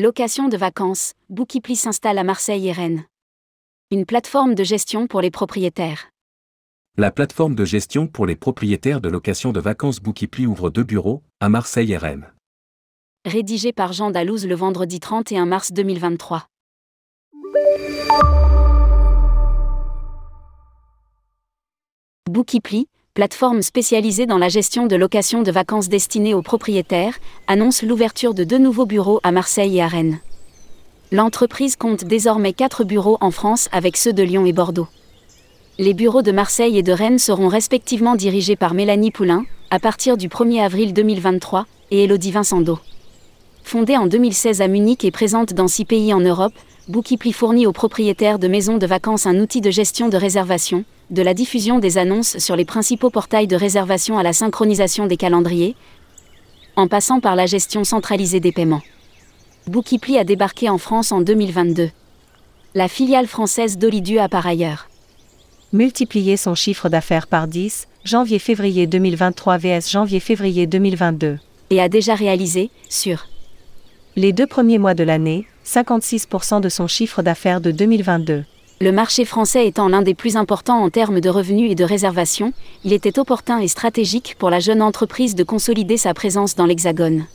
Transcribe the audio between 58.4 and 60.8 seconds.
des paiements. Bookipli a débarqué en